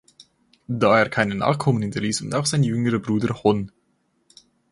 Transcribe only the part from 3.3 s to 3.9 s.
Hon.